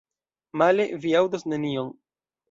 [0.61, 1.93] Male, vi aŭdos nenion.